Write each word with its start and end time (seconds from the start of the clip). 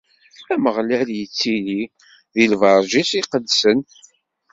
Ameɣlal 0.53 1.09
ittili 1.21 1.81
di 2.33 2.45
lberǧ-is 2.51 3.11
iqedsen. 3.19 3.79